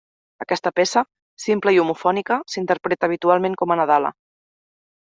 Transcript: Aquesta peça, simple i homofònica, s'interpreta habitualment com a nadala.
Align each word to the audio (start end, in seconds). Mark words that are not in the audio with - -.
Aquesta 0.45 0.71
peça, 0.79 1.03
simple 1.45 1.75
i 1.75 1.79
homofònica, 1.83 2.41
s'interpreta 2.55 3.11
habitualment 3.13 3.61
com 3.65 3.77
a 3.77 3.83
nadala. 3.85 4.15